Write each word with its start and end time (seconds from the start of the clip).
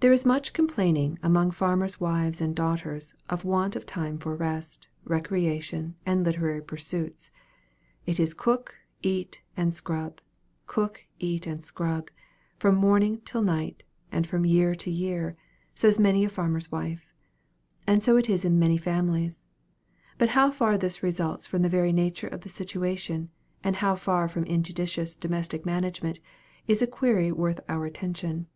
There 0.00 0.12
is 0.12 0.26
much 0.26 0.52
complaint 0.52 1.18
among 1.22 1.52
farmers' 1.52 1.98
wives 1.98 2.42
and 2.42 2.54
daughters, 2.54 3.14
of 3.30 3.42
want 3.42 3.74
of 3.74 3.86
time 3.86 4.18
for 4.18 4.36
rest, 4.36 4.88
recreation, 5.02 5.94
and 6.04 6.22
literary 6.26 6.60
pursuits. 6.60 7.30
"It 8.04 8.20
is 8.20 8.34
cook, 8.34 8.74
eat, 9.00 9.40
and 9.56 9.72
scrub 9.72 10.20
cook, 10.66 11.06
eat, 11.18 11.46
and 11.46 11.64
scrub, 11.64 12.10
from 12.58 12.74
morning 12.76 13.22
till 13.24 13.40
night, 13.40 13.82
and 14.12 14.26
from 14.26 14.44
year 14.44 14.74
to 14.74 14.90
year," 14.90 15.38
says 15.74 15.98
many 15.98 16.26
a 16.26 16.28
farmer's 16.28 16.70
wife. 16.70 17.10
And 17.86 18.02
so 18.02 18.18
it 18.18 18.28
is 18.28 18.44
in 18.44 18.58
many 18.58 18.76
families. 18.76 19.46
But 20.18 20.28
how 20.36 20.50
far 20.50 20.76
this 20.76 21.02
results 21.02 21.46
from 21.46 21.62
the 21.62 21.70
very 21.72 21.94
nature 21.94 22.28
of 22.28 22.42
the 22.42 22.50
situation, 22.50 23.30
and 23.62 23.76
how 23.76 23.96
far 23.96 24.28
from 24.28 24.44
injudicious 24.44 25.14
domestic 25.14 25.64
management, 25.64 26.20
is 26.68 26.82
a 26.82 26.86
query 26.86 27.32
worthy 27.32 27.60
of 27.60 27.64
our 27.70 27.86
attention. 27.86 28.48